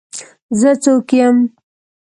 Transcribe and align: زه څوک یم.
زه 0.59 0.71
څوک 0.83 1.09
یم. 1.19 1.37